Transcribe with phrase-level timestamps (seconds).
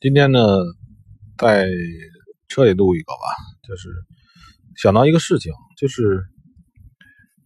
[0.00, 0.40] 今天呢，
[1.36, 1.68] 在
[2.48, 3.36] 车里录一个吧，
[3.68, 3.90] 就是
[4.74, 6.24] 想到一个事情，就是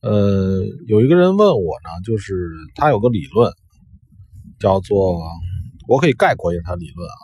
[0.03, 2.33] 呃，有一个人问我呢，就是
[2.77, 3.53] 他有个理论，
[4.61, 5.21] 叫做
[5.89, 7.23] 我可以概括一下他理论啊，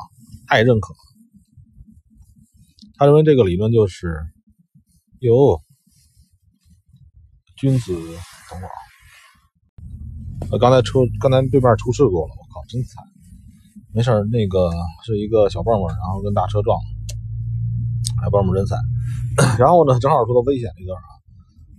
[0.49, 0.93] 他也认可，
[2.99, 4.19] 他认为这个理论就是
[5.21, 5.61] 有
[7.57, 7.93] 君子，
[8.51, 8.71] 等会儿
[10.51, 13.05] 啊，刚才出刚才对面出事故了，我靠，真惨。
[13.93, 14.71] 没事那个
[15.05, 16.85] 是一个小蹦蹦，然后跟大车撞了，
[18.23, 18.79] 还蹦蹦真惨。
[19.59, 21.03] 然后呢，正好说到危险这个啊，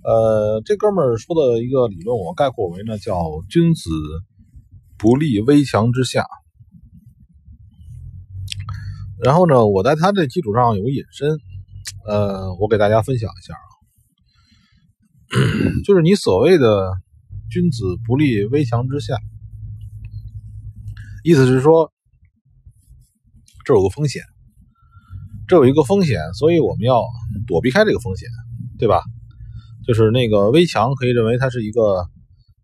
[0.03, 3.15] 呃，这哥们儿说的一个理论，我概括为呢叫
[3.49, 3.89] “君子
[4.97, 6.25] 不立危墙之下”。
[9.23, 11.39] 然后呢，我在他这基础上有个引申，
[12.05, 13.63] 呃，我给大家分享一下啊，
[15.87, 16.91] 就是你所谓的
[17.49, 19.15] “君子不立危墙之下”，
[21.23, 21.89] 意思是说。
[23.63, 24.23] 这有个风险，
[25.47, 27.03] 这有一个风险，所以我们要
[27.45, 28.27] 躲避开这个风险，
[28.79, 29.03] 对吧？
[29.85, 32.05] 就是那个危墙，可以认为它是一个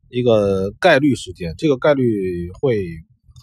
[0.10, 2.86] 一个概率事件，这个概率会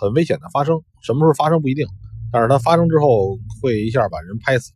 [0.00, 1.86] 很危险的发生，什么时候发生不一定，
[2.32, 4.72] 但是它发生之后会一下把人拍死，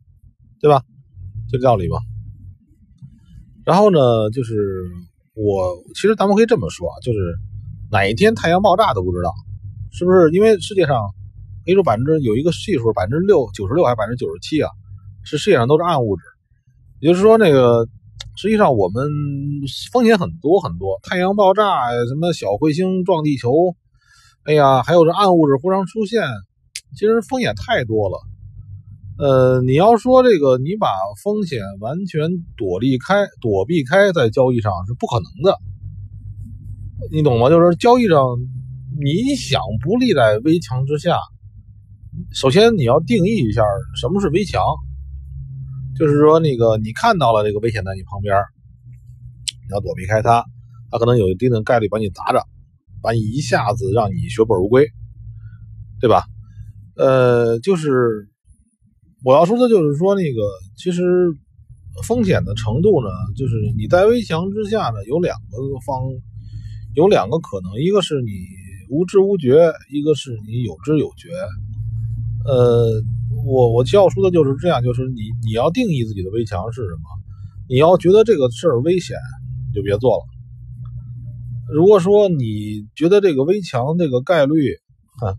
[0.61, 0.83] 对吧？
[1.51, 1.97] 就这道理吧。
[3.65, 4.83] 然后呢，就是
[5.33, 7.19] 我其实咱们可以这么说啊，就是
[7.91, 9.33] 哪一天太阳爆炸都不知道，
[9.91, 10.29] 是不是？
[10.31, 10.95] 因为世界上。
[11.69, 14.69] 可以说百分之有一个系数，百分之六九十六还是百分之九十七啊？
[15.23, 16.23] 是世界上都是暗物质，
[16.99, 17.85] 也就是说，那个
[18.37, 19.05] 实际上我们
[19.91, 23.75] 风险很多很多，太阳爆炸呀，什么小彗星撞地球，
[24.45, 26.23] 哎呀，还有这暗物质忽然出现，
[26.97, 28.17] 其实风险太多了。
[29.19, 30.87] 呃，你要说这个，你把
[31.21, 35.59] 风险完全躲避开，躲避开在交易上是不可能的，
[37.11, 37.49] 你懂吗？
[37.49, 38.17] 就是交易上，
[38.99, 41.19] 你想不立在危墙之下。
[42.31, 43.63] 首先，你要定义一下
[43.95, 44.61] 什么是围墙，
[45.97, 48.35] 就是说，那个你看到了这个危险在你旁边，
[49.67, 50.43] 你要躲避开它，
[50.91, 52.43] 它可能有一定的概率把你砸着，
[53.01, 54.87] 把你一下子让你血本无归，
[55.99, 56.23] 对吧？
[56.95, 58.27] 呃，就是
[59.23, 60.41] 我要说的，就是说那个
[60.77, 61.03] 其实
[62.03, 66.01] 风险的程度呢，就是你在围墙之下呢，有两个方，
[66.95, 68.31] 有两个可能，一个是你
[68.89, 71.29] 无知无觉，一个是你有知有觉。
[72.45, 73.01] 呃，
[73.45, 77.01] 我我要说的就是这样，就是你你要定义自己的围墙是什么，
[77.67, 79.17] 你要觉得这个事儿危险，
[79.73, 80.23] 就别做了。
[81.73, 84.77] 如果说你觉得这个围墙这个概率，
[85.19, 85.35] 哈，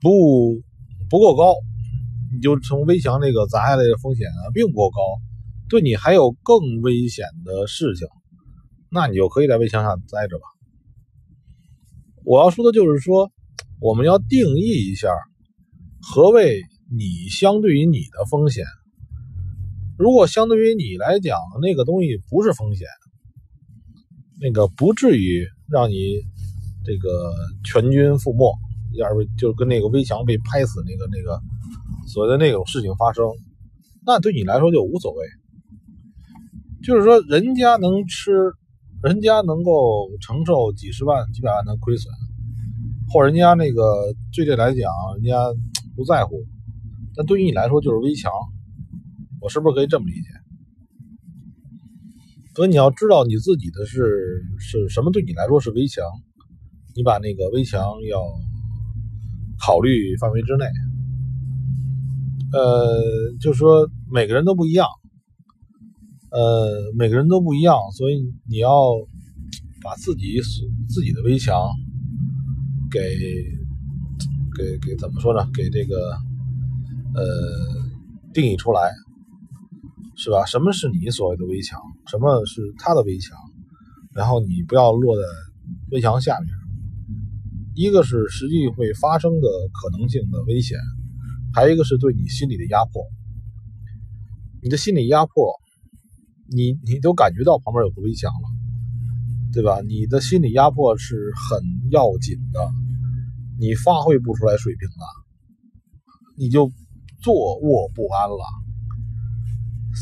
[0.00, 0.62] 不
[1.10, 1.54] 不够高，
[2.32, 4.96] 你就从围墙这个砸下来的风险啊并不够高，
[5.68, 8.06] 对你还有更危险的事情，
[8.90, 10.44] 那你就可以在围墙上待着吧。
[12.24, 13.30] 我要说的就是说，
[13.80, 15.08] 我们要定义一下。
[16.08, 16.62] 何谓
[16.96, 18.64] 你相对于你的风险？
[19.98, 22.86] 如果相对于你来讲，那个东西不是风险，
[24.40, 26.20] 那个不至于让你
[26.84, 27.34] 这个
[27.64, 28.56] 全军覆没，
[28.98, 31.40] 要是就跟那个危墙被拍死那个那个
[32.06, 33.24] 所谓的那种事情发生，
[34.06, 35.26] 那对你来说就无所谓。
[36.84, 38.52] 就是说，人家能吃，
[39.02, 42.14] 人家能够承受几十万、几百万的亏损，
[43.12, 45.36] 或人家那个对这来讲，人家。
[45.96, 46.44] 不在乎，
[47.16, 48.30] 但对于你来说就是围墙，
[49.40, 50.28] 我是不是可以这么理解？
[52.54, 56.04] 所以你要知道你自己的是是什么，对你来说是围墙，
[56.94, 58.22] 你把那个围墙要
[59.58, 60.66] 考虑范围之内。
[62.52, 63.02] 呃，
[63.40, 64.86] 就是说每个人都不一样，
[66.30, 68.70] 呃，每个人都不一样，所以你要
[69.82, 71.54] 把自己所自己的围墙
[72.90, 73.00] 给。
[74.56, 75.48] 给给怎么说呢？
[75.52, 75.94] 给这个
[77.14, 77.22] 呃
[78.32, 78.90] 定义出来，
[80.16, 80.44] 是吧？
[80.46, 81.80] 什么是你所谓的围墙？
[82.06, 83.36] 什么是他的围墙？
[84.14, 85.22] 然后你不要落在
[85.90, 86.48] 围墙下面。
[87.74, 90.78] 一个是实际会发生的可能性的危险，
[91.52, 93.02] 还有一个是对你心理的压迫。
[94.62, 95.54] 你的心理压迫，
[96.48, 98.48] 你你都感觉到旁边有个围墙了，
[99.52, 99.80] 对吧？
[99.86, 101.60] 你的心理压迫是很
[101.90, 102.85] 要紧的。
[103.58, 105.04] 你发挥不出来水平了，
[106.36, 106.70] 你就
[107.22, 108.44] 坐卧不安了。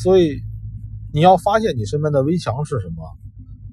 [0.03, 0.41] 所以
[1.13, 3.05] 你要发现你身边的围墙是什么？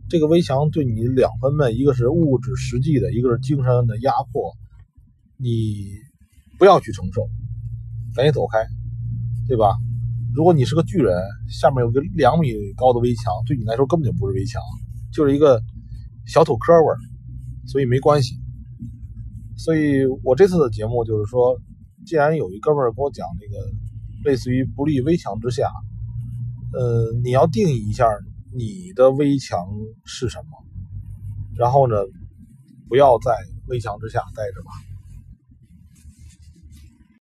[0.10, 4.54] 这个围墙对你两方面，一个是物质实际的，一个是精神的压迫。
[5.38, 5.88] 你
[6.60, 7.28] 不要去承受，
[8.14, 8.60] 赶紧走开，
[9.48, 9.74] 对吧？
[10.36, 11.16] 如果你是个巨人，
[11.50, 14.62] 下面有个两米高的围墙，对你来说根本就不是围墙，
[15.12, 15.62] 就是一个
[16.28, 16.98] 小土坑味儿，
[17.66, 18.36] 所以没关系。
[19.64, 21.56] 所以我这次的节目就是说，
[22.04, 23.64] 既然有一哥们儿给我讲那个
[24.26, 25.70] 类似于不立危墙之下，
[26.74, 28.08] 呃，你要定义一下
[28.56, 29.60] 你的危墙
[30.04, 30.66] 是什么，
[31.56, 31.96] 然后呢，
[32.90, 33.38] 不要在
[33.68, 34.91] 危墙之下待着吧。